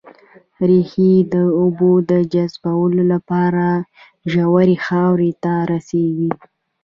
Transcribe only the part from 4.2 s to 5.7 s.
ژورې خاورې ته